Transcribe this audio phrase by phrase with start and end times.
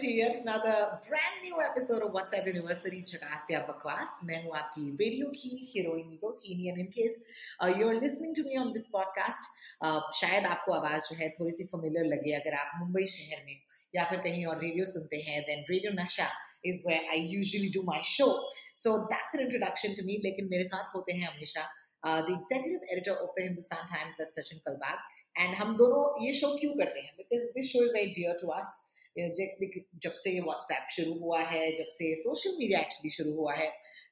[0.00, 4.12] to yet another brand new episode of WhatsApp University Chakasya Bakwas.
[4.24, 7.22] मैं हूँ आपकी radio की हीरोइनी and in case
[7.60, 9.44] uh, you're listening to me on this podcast,
[9.82, 13.60] uh, शायद आपको आवाज़ जो है थोड़ी सी familiar लगे अगर आप मुंबई शहर में
[13.96, 16.28] या फिर कहीं और रेडियो सुनते हैं then Radio Nasha
[16.64, 18.32] is where I usually do my show.
[18.76, 20.20] So that's an introduction to me.
[20.24, 21.66] लेकिन मेरे साथ होते हैं हमेशा
[22.04, 24.96] uh, the executive editor of the Hindustan Times, that's Sachin Kalbag.
[25.36, 28.48] And हम दोनों ये शो क्यों करते हैं because this show is very dear to
[28.52, 33.54] us जब से ये व्हाट्सएप शुरू हुआ है, जब से सोशल मीडिया एक्चुअली शुरू हुआ
[33.54, 33.66] है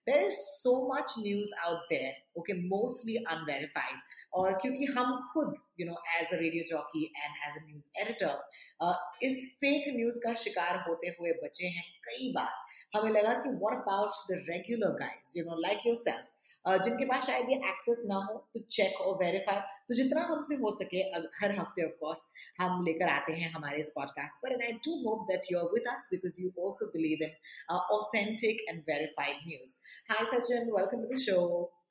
[0.08, 3.98] there is so much news out there okay mostly unverified
[4.40, 9.26] और क्योंकि हम खुद you know as a radio jockey and as a news editor
[9.26, 12.52] इस फेक न्यूज़ का शिकार होते हुए बचे हैं कई बार।
[12.92, 17.26] हमें लगा कि what about the regular guys you know like your self जिनके पास
[17.26, 19.58] शायद ये एक्सेस ना हो टू चेक और वेरीफाई
[19.88, 21.02] तो जितना हमसे हो सके
[21.40, 22.24] हर हफ़्ते ऑफ़ कोर्स
[22.60, 25.72] हम लेकर आते हैं हमारे इस पॉडकास्ट पर। And I do hope that you are
[25.74, 29.76] with us because you also believe in authentic and verified news
[30.12, 31.42] hi Sachin welcome to the show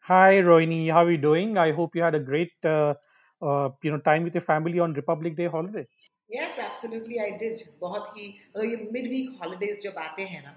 [0.10, 0.76] Hi, Rohini.
[0.96, 1.58] How are you doing?
[1.62, 2.94] I hope you had a great, uh,
[3.42, 5.84] uh, you know, time with your family on Republic Day holiday.
[6.32, 8.26] Yes absolutely I did बहुत ही
[8.70, 10.50] ये mid week holidays जब आते हैं ना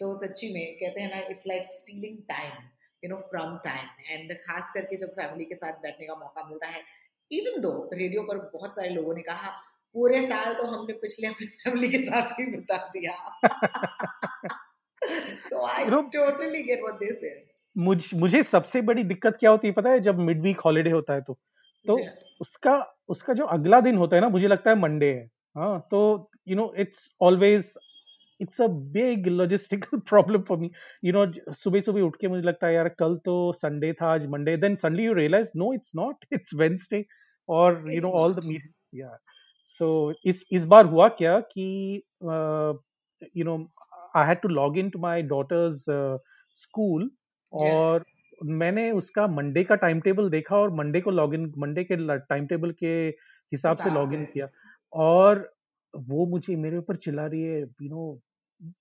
[0.00, 2.52] तो सच्ची में कहते हैं ना it's like stealing time
[3.04, 6.66] you know from time and खास करके जब फैमिली के साथ बैठने का मौका मिलता
[6.66, 6.82] है
[7.30, 9.50] इवन दो रेडियो पर बहुत सारे लोगों ने कहा
[9.94, 13.16] पूरे साल तो हमने पिछले अपनी फैमिली के साथ ही बिता दिया.
[15.48, 17.30] So I You know- totally get what they say
[17.78, 21.14] मुझ मुझे सबसे बड़ी दिक्कत क्या होती है पता है जब मिड वीक हॉलीडे होता
[21.14, 21.38] है तो।
[21.86, 21.98] तो
[22.40, 26.30] उसका उसका जो अगला दिन होता है ना मुझे लगता है मंडे है। हाँ तो
[26.48, 27.74] you know it's always
[28.40, 28.66] it's a
[28.96, 30.70] big logistical problem for me.
[31.04, 34.26] You know सुबह सुबह उठ के मुझे लगता है यार कल तो संडे था आज
[34.30, 37.04] Monday then suddenly you realise no it's not it's Wednesday
[37.48, 39.16] और you know all the meet या
[39.70, 39.88] सो
[40.26, 41.66] इस इस बार हुआ क्या कि
[43.36, 43.56] you know
[44.16, 45.84] I had to log in to my daughter's
[46.56, 47.10] school
[47.52, 48.04] और
[48.44, 52.46] मैंने उसका मंडे का टाइम टेबल देखा और मंडे को लॉग इन मंडे के टाइम
[52.46, 52.94] टेबल के
[53.52, 54.48] हिसाब से लॉग इन किया।
[54.92, 55.48] और
[55.94, 58.20] वो मुझे मेरे ऊपर चिल्ला रही है you know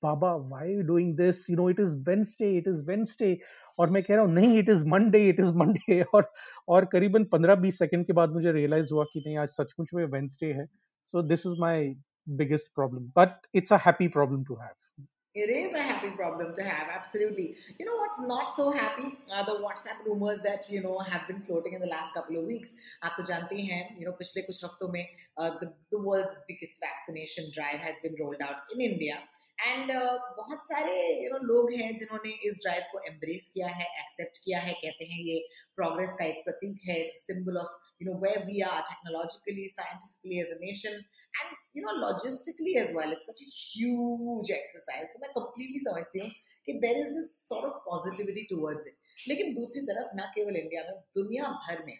[0.03, 3.37] Baba why you doing this you know it is Wednesday it is Wednesday
[3.79, 6.31] और मैं कह रहा हूँ नहीं it is Monday it is Monday और
[6.75, 10.51] और करीबन 15-20 सेकंड के बाद मुझे रियलाइज़ हुआ कि नहीं आज सचमुच में वेंसडे
[10.53, 10.65] है
[11.07, 11.93] so this is my
[12.41, 15.05] biggest problem but it's a happy problem to have
[15.35, 17.43] It is a happy problem to have, absolutely.
[17.79, 19.03] You know what's not so happy?
[19.31, 22.47] Uh, the WhatsApp rumors that you know have been floating in the last couple of
[22.51, 22.71] weeks.
[23.03, 25.03] आप तो जानते हैं, you know, पिछले कुछ हफ्तों में
[25.41, 29.19] uh, the the world's biggest vaccination drive has been rolled out in India.
[29.57, 29.91] And
[30.37, 34.59] बहुत सारे यू नो लोग हैं जिन्होंने इस ड्राइव को एम्ब्रेस किया है एक्सेप्ट किया
[34.59, 35.37] है, कहते हैं ये
[35.75, 40.51] प्रोग्रेस का एक प्रतीक है symbol of you know way we are technologically scientifically as
[40.51, 40.99] a nation
[41.39, 46.31] and you know logistically as well it's such huge exercise तो मैं कंप्लीटली समझती हूँ
[46.67, 50.81] कि there is this sort of positivity towards it लेकिन दूसरी तरफ़ न केवल इंडिया
[50.83, 51.97] में, दुनिया भर में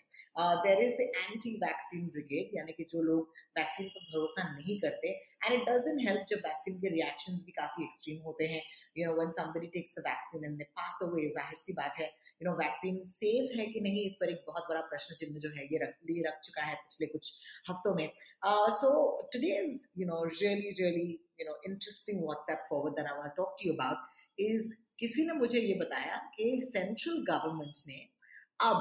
[0.66, 5.09] there is the anti vaccine brigade यानी कि जो लोग वैक्सीन पर भरोसा नहीं करते
[5.09, 8.61] एंड इट डजन हेल्प जब वैक्सीन के रिएक्शंस भी काफ़ी एक्सट्रीम होते हैं.
[8.97, 12.05] You know when somebody takes the vaccine and pass away ज़ाहिर सी बात है
[12.41, 15.49] यू नो वैक्सीन सेफ़ है कि नहीं, इस पर एक बहुत बड़ा प्रश्न चिन्ह जो
[15.49, 17.31] है, ये रख लिए रख चुका है पिछले कुछ
[17.69, 18.11] हफ्तों में.
[18.81, 18.89] So
[19.34, 21.07] today is you know really really
[21.41, 25.34] you know interesting WhatsApp forward that I want talk to you about is किसी ने
[25.34, 28.00] मुझे ये बताया कि सेंट्रल गवर्नमेंट ने
[28.59, 28.78] अब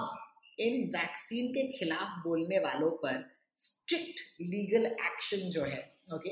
[0.61, 3.25] इन वैक्सीन के खिलाफ बोलने वालों पर
[3.56, 5.78] स्ट्रिक्ट लीगल एक्शन जो है
[6.15, 6.31] ओके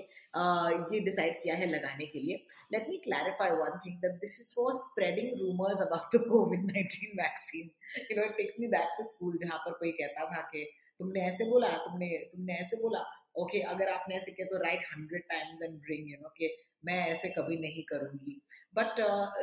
[0.94, 2.36] ये डिसाइड किया है लगाने के लिए।
[2.72, 7.12] Let me clarify one thing that this is for spreading rumours about the COVID 19
[7.20, 7.70] vaccine
[8.10, 10.64] you know it takes me back to school जहाँ पर कोई कहता था कि
[11.00, 12.98] तुमने ऐसे बोला तुमने तुमने ऐसे बोला।
[13.36, 16.48] ओके okay, अगर आपने ऐसे किया तो right hundred times and bring you know कि
[16.84, 18.40] मैं ऐसे कभी नहीं करूँगी।
[18.74, 19.00] बट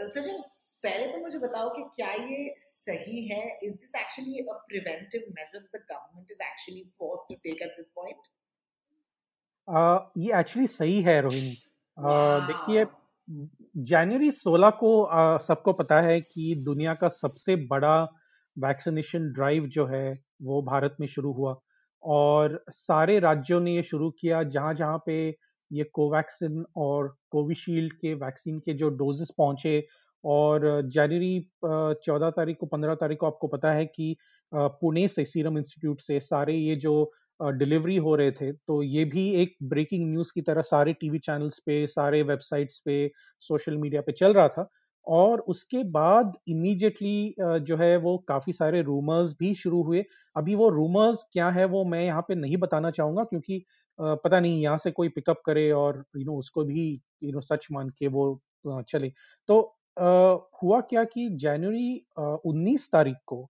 [0.08, 0.42] सचिन
[0.84, 3.60] पहले तो मुझे बताओ कि क्या ये सही है?
[3.64, 7.90] Is this actually a preventive measure the government is actually force to take at this
[7.90, 8.22] point
[9.68, 11.58] uh, ये एक्चुअली सही है रोहिणी।
[12.00, 12.48] Uh, Wow.
[12.48, 12.86] देखिए
[13.78, 18.04] जनवरी 16 को uh, सबको पता है कि दुनिया का सबसे बड़ा
[18.60, 21.60] वैक्सीनेशन ड्राइव जो है वो भारत में शुरू हुआ।
[22.04, 25.32] और सारे राज्यों ने ये शुरू किया जहाँ जहाँ पे
[25.72, 29.84] ये कोवैक्सिन और कोविशील्ड के वैक्सीन के जो डोजेस पहुँचे
[30.24, 34.14] और जनवरी चौदह तारीख को, पंद्रह तारीख को आपको पता है कि
[34.54, 39.30] पुणे से सीरम इंस्टीट्यूट से सारे ये जो डिलीवरी हो रहे थे तो ये भी
[39.42, 44.12] एक ब्रेकिंग न्यूज़ की तरह सारे टीवी चैनल्स पे, सारे वेबसाइट्स पे, सोशल मीडिया पे
[44.12, 44.68] चल रहा था
[45.08, 50.04] और उसके बाद इमीडिएटली जो है वो काफ़ी सारे रूमर्स भी शुरू हुए।
[50.36, 53.64] अभी वो रूमर्स क्या है वो मैं यहाँ पे नहीं बताना चाहूँगा क्योंकि
[54.02, 56.86] पता नहीं, यहाँ से कोई पिकअप करे और यू नो उसको भी
[57.24, 59.12] यू नो सच मान के वो चले।
[59.50, 59.60] तो
[60.64, 62.06] हुआ क्या कि जनवरी
[62.46, 63.48] 19 तारीख को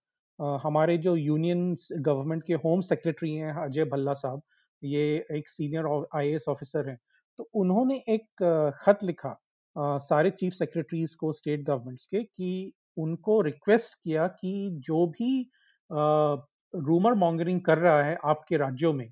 [0.58, 4.42] हमारे जो यूनियन गवर्नमेंट के होम सेक्रेटरी हैं, अजय भल्ला साहब,
[4.82, 6.98] ये एक सीनियर आईएएस ऑफिसर हैं
[7.38, 9.36] तो उन्होंने एक खत लिखा
[9.76, 15.50] सारे चीफ सेक्रेटरीज को स्टेट गवर्नमेंट्स के, कि उनको रिक्वेस्ट किया कि जो भी
[15.90, 19.06] रूमर मॉन्गरिंग कर रहा है आपके राज्यों में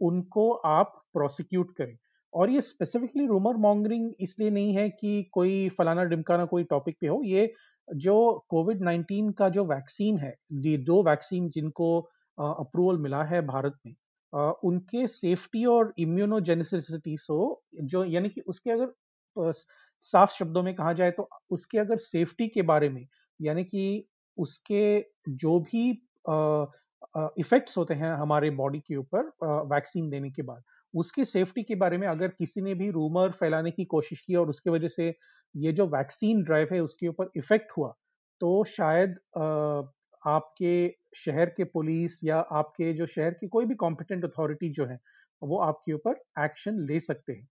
[0.00, 1.96] उनको आप प्रोसिक्यूट करें।
[2.34, 7.06] और ये स्पेसिफिकली रूमर मॉन्गरिंग इसलिए नहीं है कि कोई फलाना डिमकाना कोई टॉपिक पे
[7.06, 7.52] हो। ये
[7.88, 10.34] जो कोविड 19 का जो वैक्सीन है
[10.84, 11.98] दो वैक्सीन जिनको
[12.38, 13.94] अप्रूवल मिला है भारत में
[14.32, 19.52] आ, उनके सेफ्टी और इम्यूनोजेनिसिटी सो जो यानी कि उसके अगर
[20.04, 23.06] साफ़ शब्दों में कहा जाए तो उसके अगर सेफ्टी के बारे में
[23.40, 24.06] यानी कि
[24.38, 25.90] उसके जो भी
[27.38, 29.32] इफेक्ट्स होते हैं हमारे बॉडी के ऊपर
[29.72, 30.62] वैक्सीन देने के बाद।
[30.94, 34.48] उसकी सेफ्टी के बारे में अगर किसी ने भी रूमर फैलाने की कोशिश की और
[34.48, 35.14] उसके वजह से
[35.54, 37.94] ये जो वैक्सीन ड्राइव है उसके ऊपर इफ़ेक्ट हुआ
[38.40, 39.16] तो शायद
[40.22, 40.74] आपके
[41.16, 44.98] शहर के पुलिस या आपके जो शहर की कोई भी कॉम्पिटेंट अथॉरिटी जो है
[45.42, 47.48] वो आपके ऊपर एक्शन ले सकते हैं।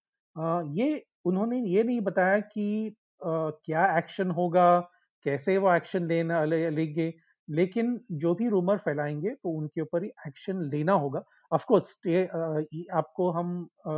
[0.76, 4.80] ये उन्होंने ये नहीं बताया कि क्या एक्शन होगा
[5.26, 7.14] कैसे वो एक्शन लेना लेंगे। ले,
[7.50, 11.98] लेकिन जो भी रूमर फैलाएँगे तो उनके ऊपर ही एक्शन लेना होगा। ऑफ़ कोर्स
[12.94, 13.52] आपको हम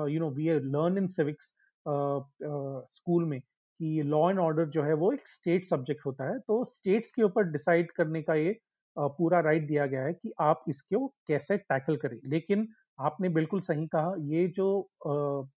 [0.09, 1.53] you know we learn in civics
[1.85, 6.63] school में कि लॉ एंड ऑर्डर जो है वो एक स्टेट सब्जेक्ट होता है। तो
[6.65, 8.59] स्टेट्स के ऊपर डिसाइड करने का ये
[8.97, 12.67] पूरा राइट दिया गया है कि आप इसको कैसे टैकल करें। लेकिन
[12.99, 14.89] आपने बिल्कुल सही कहा, ये जो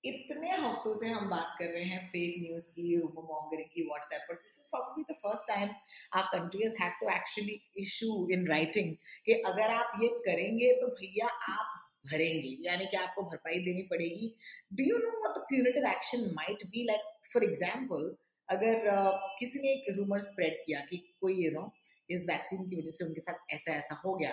[0.04, 4.20] इतने हफ्तों से हम बात कर रहे हैं फेक न्यूज़ की रूमर मॉन्गरिंग की व्हाट्सएप
[4.28, 5.68] पर। This is probably the first time
[6.14, 10.86] our country has had to actually issue in writing कि अगर आप ये करेंगे तो
[10.86, 11.76] भैया आप
[12.12, 14.36] भरेंगे यानी कि आपको भरपाई देनी पड़ेगी।
[14.72, 17.00] Do you know what the punitive action might be like
[17.34, 18.14] for example
[18.48, 21.70] अगर uh, किसी ने एक रूमर स्प्रेड किया कि कोई यू नो
[22.10, 24.30] इस वैक्सीन की वजह से उनके साथ ऐसा ऐसा हो गया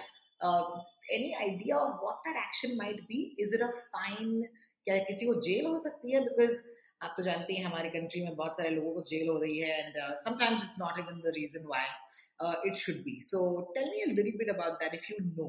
[1.14, 4.42] any idea of what that action might be is it a fine
[4.88, 6.20] क्या किसी को जेल हो सकती है?
[6.22, 6.62] बिकॉज़
[7.02, 9.80] आप तो जानते हैं हमारी कंट्री में बहुत सारे लोगों को जेल हो रही है
[9.80, 13.40] and sometimes it's not even the reason why it should be so
[13.76, 15.48] tell me a little bit about that if you know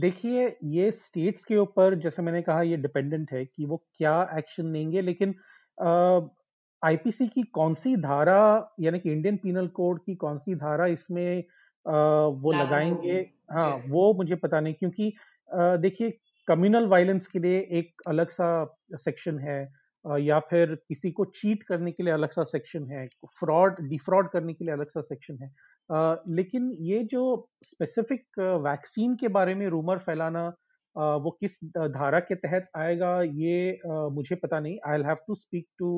[0.00, 4.72] देखिए ये स्टेट्स के ऊपर जैसे मैंने कहा ये डिपेंडेंट है कि वो क्या एक्शन
[4.72, 5.34] लेंगे लेकिन
[6.82, 11.44] आईपीसी की कौन सी धारा यानी कि इंडियन पीनल कोड की कौन सी धारा इसमें
[11.86, 13.18] आ, वो लगाएँगे?
[13.52, 15.12] हाँ वो मुझे पता नहीं क्योंकि
[15.54, 19.72] देखिए कम्युनल वायलेंस के लिए एक अलग सा सेक्शन है
[20.20, 23.06] या फिर किसी को चीट करने के लिए अलग सा सेक्शन है
[23.38, 25.50] फ्रॉड डिफ्रॉड करने के लिए अलग सा सेक्शन है।
[26.34, 30.52] लेकिन ये जो स्पेसिफिक वैक्सीन के बारे में रूमर फैलाना
[30.96, 35.92] वो किस धारा के तहत आएगा ये मुझे पता नहीं। I have to speak to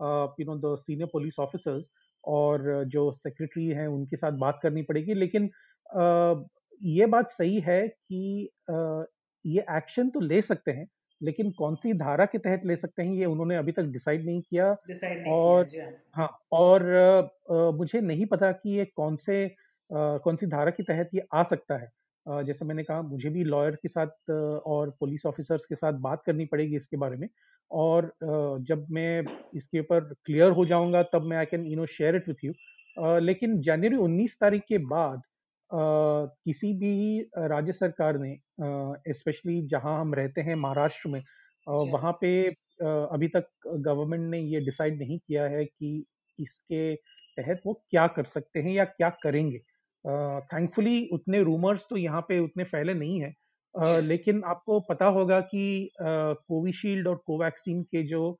[0.00, 1.90] you know the senior police officers
[2.24, 5.50] और जो सेक्रेटरी हैं उनके साथ बात करनी पड़ेगी। लेकिन
[6.80, 8.48] ये बात सही है कि
[9.44, 10.86] ये एक्शन तो ले सकते हैं
[11.20, 14.40] लेकिन कौन सी धारा के तहत ले सकते हैं ये उन्होंने अभी तक डिसाइड नहीं
[14.40, 20.16] किया। नहीं और किया, हाँ। और आ, मुझे नहीं पता कि ये कौन से आ,
[20.18, 21.88] कौन सी धारा के तहत ये आ सकता है।
[22.46, 26.44] जैसे मैंने कहा मुझे भी लॉयर के साथ और पुलिस ऑफिसर्स के साथ बात करनी
[26.46, 27.28] पड़ेगी इसके बारे में।
[27.70, 28.12] और
[28.68, 29.22] जब मैं
[29.54, 32.52] इसके ऊपर क्लियर हो जाऊँगा तब मैं I can you know share it with you
[33.20, 35.22] लेकिन जनवरी 19 तारीख के बाद
[35.70, 38.36] किसी भी राज्य सरकार ने
[39.14, 41.22] स्पेशली जहाँ हम रहते हैं महाराष्ट्र में
[41.66, 42.30] वहाँ पे
[42.80, 46.04] अभी तक गवर्नमेंट ने ये डिसाइड नहीं किया है कि
[46.38, 46.94] इसके
[47.36, 49.60] तहत वो क्या कर सकते हैं या क्या करेंगे।
[50.04, 53.32] थैंकफुली उतने रूमर्स तो यहाँ पे उतने फैले नहीं है।
[53.74, 58.38] uh, लेकिन आपको पता होगा कि कोविशील्ड और कोवैक्सीन के जो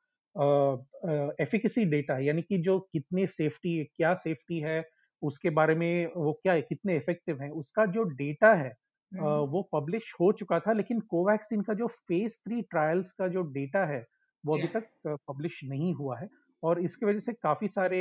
[1.41, 4.83] एफिकेसी डेटा यानी कि जो कितने सेफ्टी क्या सेफ्टी है
[5.23, 8.73] उसके बारे में वो क्या है कितने इफ़ेक्टिव हैं उसका जो डेटा है
[9.12, 13.85] वो पब्लिश हो चुका था लेकिन कोवैक्सीन का जो फ़ेज़ थ्री ट्रायल्स का जो डेटा
[13.85, 14.05] है
[14.45, 16.29] वो अभी तक पब्लिश नहीं हुआ है।
[16.62, 18.00] और इसकी वजह से काफ़ी सारे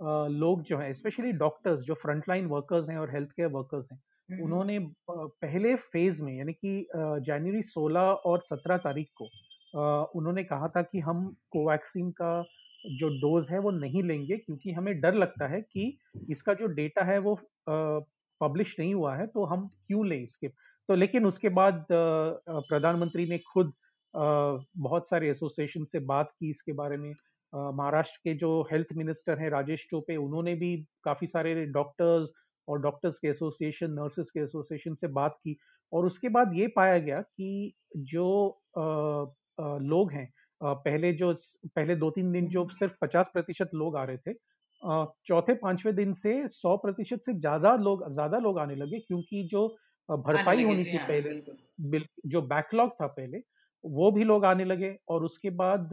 [0.00, 4.44] लोग जो हैं स्पेशली डॉक्टर्स जो फ्रंटलाइन वर्कर्स हैं और हेल्थ केयर वर्कर्स हैं हम्म।
[4.44, 4.78] उन्होंने
[5.10, 9.28] पहले फ़ेज़ में यानी कि जनवरी 16 और 17 तारीख को
[10.14, 12.32] उन्होंने कहा था कि हम कोवैक्सीन का
[12.92, 15.98] जो डोज है वो नहीं लेंगे क्योंकि हमें डर लगता है कि
[16.30, 20.48] इसका जो डेटा है वो पब्लिश नहीं हुआ है तो हम क्यों लें इसके
[20.88, 23.72] तो लेकिन उसके बाद प्रधानमंत्री ने खुद
[24.14, 27.12] बहुत सारे एसोसिएशन से बात की इसके बारे में
[27.52, 32.30] महाराष्ट्र के जो हेल्थ मिनिस्टर हैं राजेश टोपे उन्होंने भी काफ़ी सारे डॉक्टर्स
[32.68, 35.56] और डॉक्टर्स के एसोसिएशन नर्सेस के एसोसिएशन से बात की
[35.92, 38.28] और उसके बाद ये पाया गया कि जो
[38.78, 41.32] आ, आ, लोग हैं पहले जो
[41.66, 44.34] पहले दो तीन दिन जो सिर्फ़ पचास प्रतिशत लोग आ रहे थे
[45.26, 49.66] चौथे पाँचवें दिन से सौ प्रतिशत से ज़्यादा लोग ज़्यादा लोग आने लगे क्योंकि जो
[50.08, 53.38] भरपाई होनी थी हाँ, पहले जो बैकलॉग था पहले
[53.84, 55.90] वो भी लोग आने लगे और उसके बाद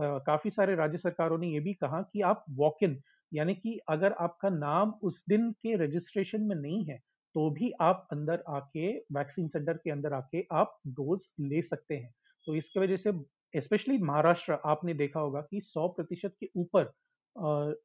[0.00, 3.00] काफ़ी सारे राज्य सरकारों ने ये भी कहा कि आप वॉक इन
[3.32, 6.98] यानी कि अगर आपका नाम उस दिन के रजिस्ट्रेशन में नहीं है
[7.34, 12.12] तो भी आप अंदर आके वैक्सीन सेंटर के अंदर आके आप डोज ले सकते हैं।
[12.46, 13.12] तो इसकी वजह से
[13.54, 16.90] स्पेशली महाराष्ट्र, आपने देखा होगा कि 100 प्रतिशत के ऊपर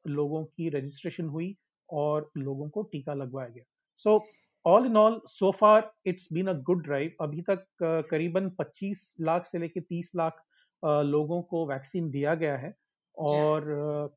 [0.10, 1.56] लोगों की रजिस्ट्रेशन हुई
[1.90, 3.64] और लोगों को टीका लगवाया गया।
[4.06, 4.18] So
[4.66, 7.66] all in all so far it's been a good drive अभी तक
[8.10, 10.42] करीबन 25 लाख से लेकर 30 लाख
[10.84, 12.74] लोगों को वैक्सीन दिया गया है।
[13.18, 13.64] और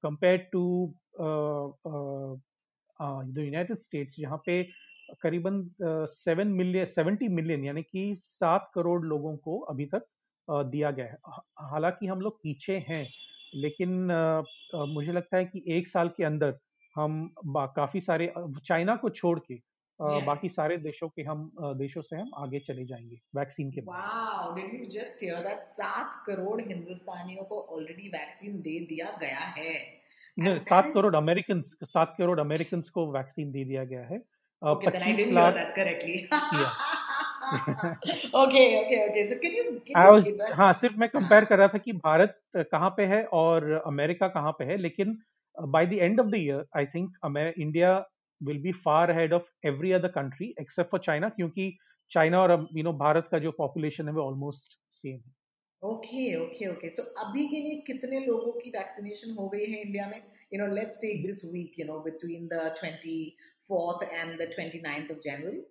[0.03, 0.63] compare to
[3.01, 4.63] the United States जहाँ पे
[5.23, 10.07] करीबन सेवन मिलियन सेवेंटी मिलियन यानी कि सात करोड़ लोगों को अभी तक
[10.49, 11.19] दिया गया है।
[11.71, 13.07] हालाँकि हम लोग पीछे हैं
[13.55, 13.91] लेकिन
[14.95, 16.59] मुझे लगता है कि एक साल के अंदर
[16.97, 17.31] हम
[17.77, 18.33] काफ़ी सारे
[18.67, 19.61] चाइना को छोड़ के
[20.01, 20.27] yeah.
[20.27, 24.73] बाकी सारे देशों के हम देशों से हम आगे चले जाएँगे वैक्सीन के wow, did
[24.73, 29.75] you just hear that सात करोड़ हिंदुस्तानियों को ऑलरेडी वैक्सीन दे दिया गया है?
[30.39, 34.19] नहीं सात करोड़ अमेरिकन सात करोड़ अमेरिकन को वैक्सीन दे दिया गया है।
[34.63, 35.55] पच्चीस lakh
[38.37, 42.39] okay okay okay so can you हाँ सिर्फ़ मैं कंपेयर कर रहा था कि भारत
[42.57, 45.19] कहाँ पे है और अमेरिका कहाँ पे है लेकिन
[45.57, 47.17] by the end of the year I think
[47.59, 47.93] India
[48.41, 51.77] will be far head of every other country except for China क्योंकि
[52.11, 55.37] चाइना और यू नो भारत का जो पॉपुलेशन है वो ऑलमोस्ट सेम है।
[55.83, 60.07] ओके ओके ओके सो अभी के लिए कितने लोगों की वैक्सीनेशन हो गई है इंडिया
[60.09, 60.23] में?
[60.55, 65.19] You know let's take this week you know between the 24th and the 29th of
[65.21, 65.63] January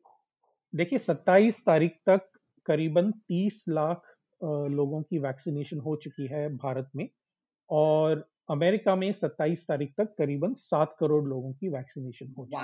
[0.73, 2.29] देखिए 27 तारीख तक
[2.65, 4.15] करीबन 30 लाख
[4.71, 7.07] लोगों की वैक्सीनेशन हो चुकी है भारत में।
[7.69, 12.59] और अमेरिका में 27 तारीख तक करीबन सात करोड़ लोगों की वैक्सीनेशन हो है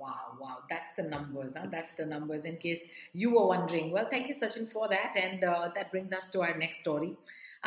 [0.00, 1.62] wow wow that's the numbers huh?
[1.74, 2.82] that's the numbers in case
[3.22, 6.42] you were wondering well thank you sachin for that and uh, that brings us to
[6.48, 7.08] our next story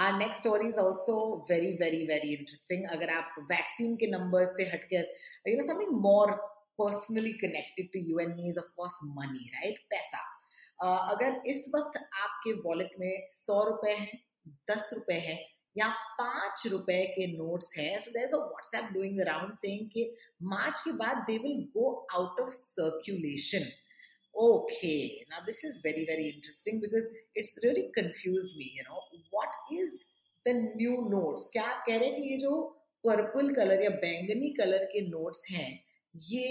[0.04, 1.18] our next story is also
[1.50, 5.10] very very very interesting अगर आप vaccine के numbers से हटकर
[5.48, 6.38] you know something more
[6.80, 10.18] personally connected to you and me is of course money right पैसा
[10.84, 14.20] uh, अगर इस वक्त आपके वॉलेट में सौ रुपए हैं
[14.72, 15.38] दस रुपए हैं
[15.78, 20.12] या पाँच रुपए के नोट्स हैं so is a WhatsApp doing the round saying कि
[20.54, 23.70] मार्च के बाद they will go out of circulation
[24.36, 29.00] okay, now this is very very interesting because it's really confused me, you know.
[29.32, 30.06] What is
[30.46, 31.48] the new notes?
[31.54, 32.52] क्या आप कह रहे हैं कि ये जो
[33.04, 35.72] पर्पल कलर या बैंगनी कलर के नोट्स हैं,
[36.16, 36.46] ये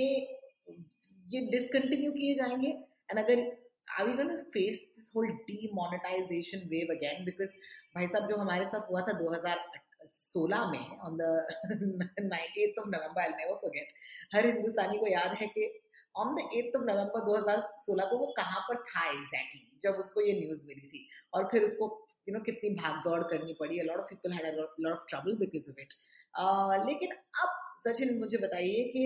[1.32, 2.68] ये डिसकंटिन्यू किए जाएँगे?
[3.10, 3.44] एंड अगर
[3.88, 7.52] are we gonna face this whole demonetization wave again because
[7.96, 11.32] भाई साहब जो हमारे साथ हुआ था 2016 में on the
[12.58, 13.92] eighth of November I never forget
[14.34, 15.68] हर हिंदुस्तानी को याद है कि
[16.14, 20.20] on the eighth of November 2016 को वो कहाँ पर था एग्जैक्टली exactly, जब उसको
[20.20, 23.52] ये न्यूज़ मिली थी। और फिर उसको यू you नो know, कितनी भाग दौड़ करनी
[23.60, 25.94] पड़ी। Lot of people had lot of trouble because of it
[26.86, 27.12] लेकिन
[27.42, 29.04] अब सचिन मुझे बताइए कि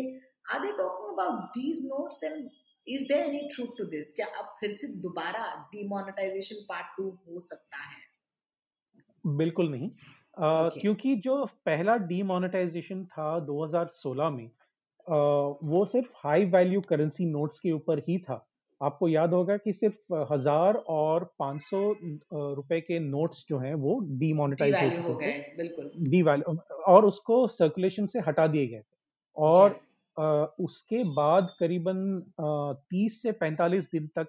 [0.54, 2.49] are they talking about these notes and
[2.87, 7.40] is there any truth to this क्या अब फिर से दोबारा डिमोनेटाइजेशन पार्ट टू हो
[7.40, 7.99] सकता है?
[9.26, 10.80] बिल्कुल नहीं। uh, okay.
[10.80, 17.72] क्योंकि जो पहला डिमोनेटाइजेशन था 2016 में uh, वो सिर्फ़ हाई वैल्यू करेंसी नोट्स के
[17.72, 18.46] ऊपर ही था।
[18.80, 21.80] आपको याद होगा कि सिर्फ़ हज़ार और पाँच सौ
[22.32, 26.22] रुपए के नोट्स जो हैं वो डीमोनेटाइज हो गए बिल्कुल। डी
[26.92, 28.82] और उसको सर्कुलेशन से हटा दिए गए
[29.37, 29.80] और
[30.60, 32.00] उसके बाद करीबन
[32.90, 34.28] तीस से पैंतालीस दिन तक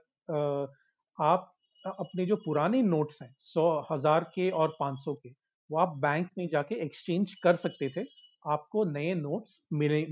[1.17, 1.51] आप
[1.85, 5.29] अपने जो पुराने नोट्स हैं, सौ, हज़ार के और पाँच सौ के,
[5.69, 8.05] वो आप बैंक में जाके एक्सचेंज कर सकते थे।
[8.45, 10.05] आपको नए नोट्स मिले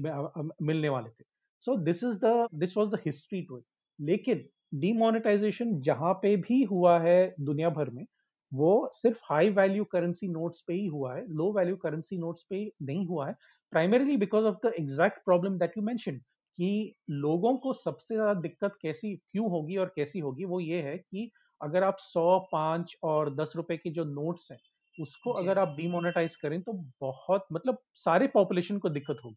[0.62, 1.24] मिलने वाले थे।
[1.66, 3.64] So this is the, this was the history to it.
[4.00, 4.46] लेकिन
[4.76, 8.06] डिमोनेटाइजेशन जहाँ पे भी हुआ है दुनिया भर में
[8.52, 12.64] वो सिर्फ़ हाई वैल्यू करेंसी नोट्स पे ही हुआ है लो वैल्यू करेंसी नोट्स पे
[12.82, 13.36] नहीं हुआ है
[13.74, 16.18] primarily because of the exact problem that you mention
[16.58, 20.98] कि लोगों को सबसे ज़्यादा दिक्कत कैसी क्यों होगी और कैसी होगी वो ये है
[20.98, 24.60] कि अगर आप सौ पाँच और दस रुपए के जो नोट्स हैं
[24.98, 29.36] उसको अगर आप डीमोनेटाइज करें तो बहुत मतलब सारे पॉपुलेशन को दिक्कत होगी।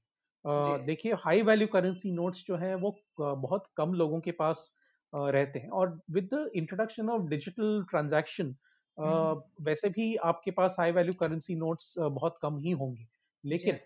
[0.87, 4.73] देखिए हाई वैल्यू करेंसी नोट्स जो है वो बहुत कम लोगों के पास
[5.12, 8.54] रहते हैं और with the introduction of digital transaction
[8.99, 13.06] वैसे भी आपके पास हाई वैल्यू करेंसी नोट्स बहुत कम ही होंगे।
[13.44, 13.78] लेकिन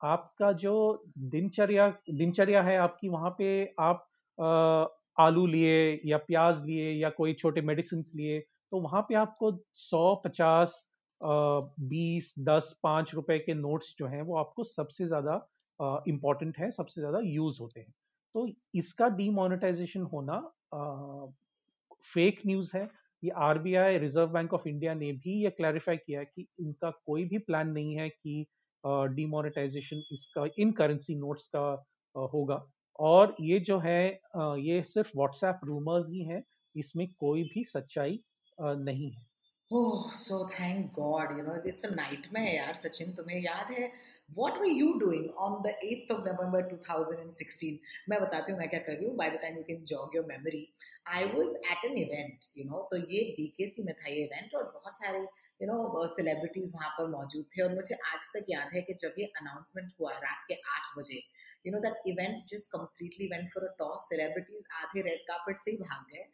[0.00, 0.72] आपका जो
[1.18, 3.48] दिनचर्या दिनचर्या है आपकी वहाँ पे
[3.80, 4.06] आप
[5.18, 8.40] आलू लिए या प्याज लिए या कोई छोटे मेडिसिन लिए
[8.72, 10.86] तो वहाँ पे आपको सौ पचास
[11.20, 15.36] बीस दस पाँच रुपए के नोट्स जो हैं वो आपको सबसे ज़्यादा
[16.08, 17.92] इम्पोर्टेंट है सबसे ज़्यादा यूज़ होते हैं।
[18.34, 20.38] तो इसका डीमोनेटाइजेशन होना
[22.06, 22.88] फेक न्यूज़ है
[23.22, 27.24] ये RBI Reserve Bank of India ने भी ये क्लैरिफाई किया है कि इनका कोई
[27.24, 28.46] भी प्लान नहीं है कि
[28.84, 31.66] डीमोनेटाइजेशन इसका इन करेंसी नोट्स का
[32.32, 32.64] होगा
[32.98, 34.02] और ये जो है
[34.60, 36.42] ये सिर्फ़ व्हाट्सएप रूमर्स ही हैं
[36.74, 38.20] इसमें कोई भी सच्चाई
[38.58, 39.24] नहीं है
[39.70, 43.08] Oh, so thank God, you know, it's a nightmare, yaar, Sachin.
[43.16, 43.90] तुम्हें याद है
[44.34, 47.78] what were you doing on the 8th of November 2016?
[48.08, 49.16] मैं बताती हूँ मैं क्या कर रही हूँ.
[49.16, 50.62] By the time you can jog your memory,
[51.06, 54.64] I was at an event, you know, तो ये BKC में था ये event और
[54.74, 55.26] बहुत सारे
[55.62, 59.14] यू नो सेलिब्रिटीज वहाँ पर मौजूद थे और मुझे आज तक याद है कि जब
[59.18, 61.22] ये अनाउंसमेंट हुआ रात के आठ बजे
[61.66, 65.70] you know that event just completely went for a toss celebrities आधे रेड कार्पेट से
[65.70, 66.26] ही भाग गए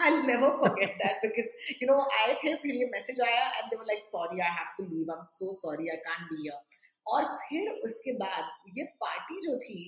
[0.00, 1.48] I'll never forget that because,
[1.80, 4.74] you know I थे, फिर ये message आया and they were like, sorry, I have
[4.80, 5.08] to leave.
[5.14, 5.90] I'm so sorry.
[5.94, 6.60] I can't be here.
[7.12, 9.78] और फिर उसके बाद ये पार्टी जो थी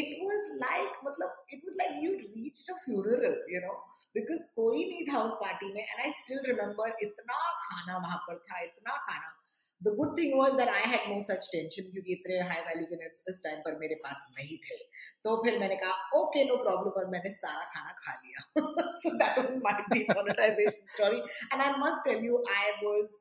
[0.00, 3.72] इट वाज लाइक मतलब it was like you reached a funeral you know
[4.16, 8.38] because कोई नहीं था उस पार्टी में एंड आई स्टिल रिमेम्बर इतना खाना वहाँ पर
[8.38, 9.36] था, इतना खाना।
[9.82, 12.96] The good thing was that I had no such tension क्योंकि इतने हाई वैल्यू के
[13.02, 14.76] नेट्स इस टाइम पर मेरे पास नहीं थे।
[15.24, 19.38] तो फिर मैंने कहा ओके नो प्रॉब्लम और मैंने सारा खाना खा लिया। So that
[19.38, 21.18] was my demonetization story
[21.52, 23.16] and I must tell you I was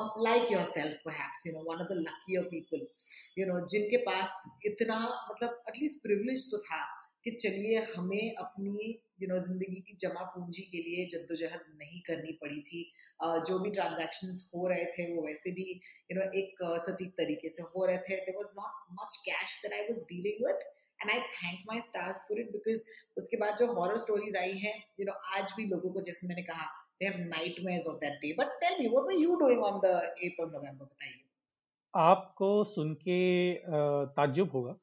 [0.00, 2.84] um, like yourself perhaps you know one of the luckier people
[3.38, 4.96] you know जिनके पास इतना
[5.30, 6.78] मतलब एटलीस्ट प्रिविलेज तो था।
[7.24, 8.88] कि चलिए हमें अपनी
[9.22, 12.82] यू नो ज़िंदगी की जमा पूंजी के लिए जद्दोजहद नहीं करनी पड़ी थी।
[13.48, 17.62] जो भी ट्रांजेक्शन हो रहे थे वो वैसे भी यू नो एक सटीक तरीके से
[17.74, 20.68] हो रहे थे। There was not much cash that I was dealing with
[21.00, 22.82] and I thank my stars for it because
[23.16, 26.42] उसके बाद जो हॉरर स्टोरीज आई हैं यू नो आज भी लोगों को जैसे मैंने
[26.50, 26.66] कहा
[27.00, 29.96] they have nightmares of that day but tell me what were you doing on the
[30.24, 31.20] 8th of November बताइए।
[31.94, 33.18] आपको सुन के
[34.18, 34.76] ताज्जुब होगा।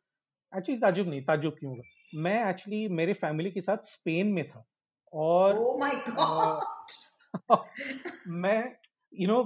[0.54, 1.84] एक्चुअली ताज्जुब नहीं, ताज्जुब क्यों होगा?
[2.14, 4.66] मैं एक्चुअली मेरे फैमिली के साथ स्पेन में था
[5.14, 5.58] और
[7.48, 7.58] oh
[8.28, 8.76] मैं
[9.14, 9.42] यू नो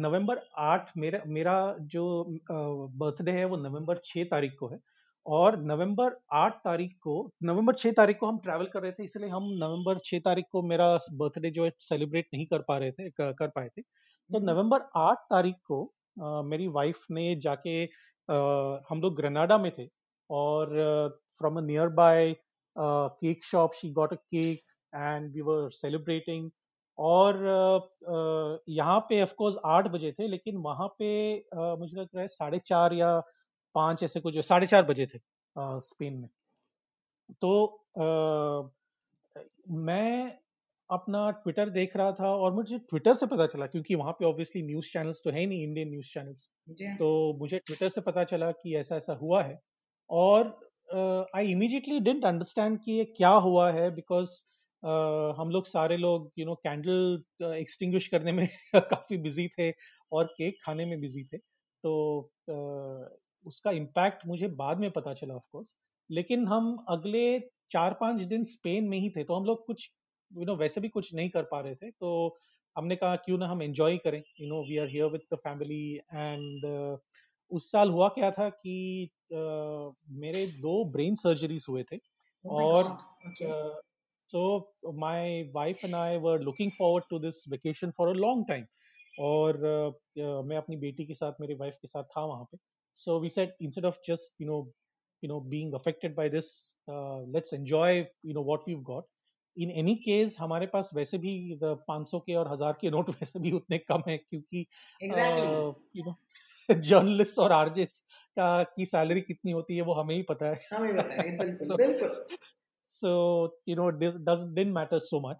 [0.00, 1.54] नवंबर आठ मेरा मेरा
[1.86, 2.04] जो
[2.50, 4.78] बर्थडे है वो नवंबर छः तारीख को है
[5.26, 9.28] और नवंबर आठ तारीख को नवंबर छः तारीख को हम ट्रैवल कर रहे थे इसलिए
[9.30, 13.10] हम नवंबर छः तारीख को मेरा बर्थडे जो है सेलिब्रेट नहीं कर पा रहे थे
[13.10, 15.82] कर, कर पाए थे तो हम्म। नवंबर आठ तारीख को
[16.16, 19.88] uh, मेरी वाइफ ने जाके uh, हम लोग ग्रेनाडा में थे
[20.30, 20.76] और
[21.40, 22.36] from a nearby
[22.76, 23.74] uh, cake shop.
[23.74, 26.50] She got a cake and we were celebrating.
[26.98, 31.08] और uh, यहाँ पे ऑफ़ कोर्स आठ बजे थे लेकिन वहाँ पे
[31.56, 33.18] uh, मुझे लग रहा है साढ़े चार या
[33.74, 35.18] पाँच ऐसे कुछ साढ़े चार बजे थे
[35.86, 36.28] स्पेन में
[37.42, 37.52] तो
[39.86, 40.38] मैं
[40.90, 44.62] अपना ट्विटर देख रहा था और मुझे ट्विटर से पता चला क्योंकि वहाँ पे ऑब्वियसली
[44.62, 46.48] न्यूज़ चैनल्स तो है नहीं इंडियन न्यूज़ चैनल्स
[46.98, 49.58] तो मुझे ट्विटर से पता चला कि ऐसा ऐसा हुआ है
[50.10, 50.58] और
[50.90, 54.30] आई इमीजिएटली डेंट अंडरस्टैंड कि ये क्या हुआ है बिकॉज़
[54.82, 57.22] uh, हम लोग सारे लोग यू नो कैंडल
[57.54, 59.70] एक्सटिंग्विश करने में काफ़ी बिज़ी थे
[60.12, 61.36] और केक खाने में बिज़ी थे।
[61.84, 63.08] तो uh,
[63.46, 65.74] उसका इम्पैक्ट मुझे बाद में पता चला ऑफकोर्स
[66.10, 69.90] लेकिन हम अगले चार पाँच दिन स्पेन में ही थे तो हम लोग कुछ
[70.38, 72.38] यू नो वैसे भी कुछ नहीं कर पा रहे थे। तो
[72.76, 76.00] हमने कहा क्यों ना हम एंजॉय करें you know we are here with the family
[76.14, 76.98] and
[77.50, 79.10] उस साल हुआ क्या था कि
[80.40, 82.98] मेरे दो ब्रेन सर्जरीज हुए थे oh और
[84.30, 88.66] so my wife and I were looking forward to this vacation for a long time
[89.20, 92.58] और uh, मैं अपनी बेटी के साथ मेरी वाइफ के साथ था वहाँ पे।
[92.94, 94.72] So we set instead of just you know
[95.24, 99.04] you know being affected by this let's enjoy you know what we got
[99.58, 103.38] in any case हमारे पास वैसे भी पाँच सौ के और हज़ार के नोट वैसे
[103.38, 104.66] भी उतने कम है क्योंकि
[105.02, 106.04] यू.
[106.04, 106.16] नो
[106.80, 108.00] जर्नलिस्ट और आरजेस
[108.38, 111.76] का की सैलरी कितनी होती है वो हमें ही पता है। हमें पता है बिल्कुल
[111.76, 112.26] बिल्कुल।
[112.86, 113.10] so
[113.66, 115.34] you know this does didn't matter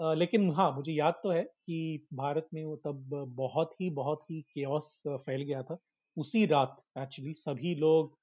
[0.00, 4.40] लेकिन हाँ मुझे याद तो है कि भारत में वो तब बहुत ही बहुत ही
[4.42, 5.76] केओस फैल गया था।
[6.18, 8.18] उसी रात एक्चुअली सभी लोग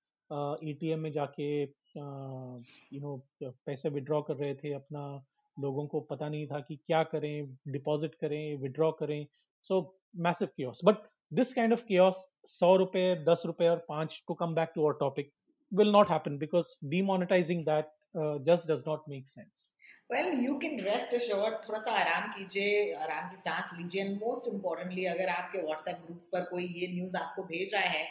[0.70, 5.26] एटीएम में जाके यू नो पैसे विड्रॉ कर रहे थे अपना
[5.60, 9.28] लोगों को पता नहीं था कि क्या करें डिपॉजिट करें विड्रॉ करें।
[9.64, 10.96] So massive chaos but
[11.32, 14.98] this kind of chaos 100 रुपए 10 रुपए और 5 to come back to our
[15.04, 15.32] topic
[15.72, 19.72] will not happen because demonetizing that uh, just does not make sense.
[20.10, 24.54] Well you can rest assured थोड़ा सा आराम कीजिए आराम की सांस लीजिए एंड मोस्ट
[24.54, 28.06] इम्पोर्टेंटली अगर आपके व्हाट्सएप ग्रुप्स पर कोई ये न्यूज़ आपको भेज रहा है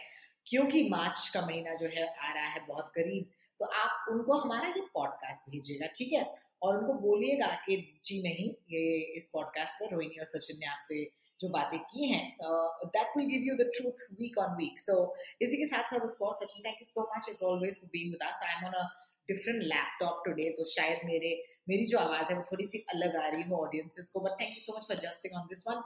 [0.46, 3.26] क्योंकि मार्च का महीना जो है आ रहा है बहुत करीब
[3.60, 6.24] तो आप उनको हमारा ये पॉडकास्ट भेजिएगा ठीक है?
[6.62, 11.04] और उनको बोलिएगा कि, जी नहीं, ये इस पॉडकास्ट पर रोहिणी और सचिन ने आपसे
[11.40, 12.24] जो बातें की हैं
[12.86, 14.96] that will give you the truth week on week so
[15.42, 18.22] इसी के साथ साथ of Sachin thank you so much is always for being with
[18.22, 18.88] I am on a
[19.28, 21.30] different laptop today तो शायद मेरे,
[21.68, 24.50] मेरी जो आवाज़ है वो थोड़ी सी अलग आ रही हो ऑडियंसेस को but thank
[24.50, 25.82] you so much for adjusting on this one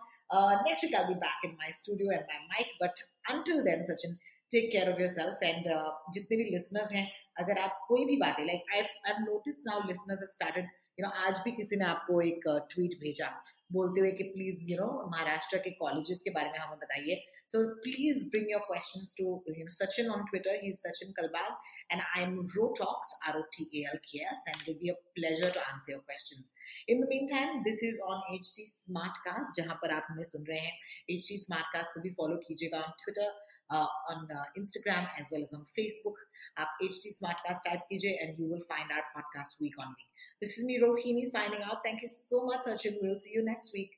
[0.69, 4.17] next week I be back in my studio and my mic but until then Sachin
[4.55, 5.69] take care of yourself and
[6.15, 10.21] जितने भी listeners हैं अगर आप कोई भी बातें like I I notice now listeners
[10.21, 13.29] have started you know आज भी किसी ने आपको एक ट्वीट uh, भेजा
[13.73, 17.15] बोलते हुए कि प्लीज़ यू नो महाराष्ट्र के कॉलेजेस के बारे में हमें बताइए।
[17.53, 21.57] So please bring your questions to you know Sachin on Twitter he is Sachin Kalbag
[21.93, 24.89] and I am Ro talks R O T A L K S and will be
[24.89, 26.55] a pleasure to answer your questions
[26.89, 28.67] in the meantime this is on H T
[29.27, 30.79] Smartcast जहाँ पर आप हमें सुन रहे हैं।
[31.11, 33.33] H T smart cast को भी follow कीजिएगा on Twitter
[33.71, 36.15] on uh, Instagram as well as on Facebook.
[36.59, 40.09] आप HT Smartcast type कीजिए and you will find our podcast week on week.
[40.41, 41.83] This is me Rohini signing out.
[41.83, 42.95] Thank you so much, Sachin.
[43.01, 43.91] We'll see you next week.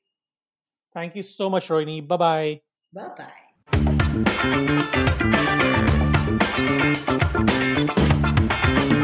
[0.93, 2.07] Thank you so much, Rohini.
[2.07, 2.61] Bye bye.
[2.93, 3.09] Bye
[8.93, 9.03] bye.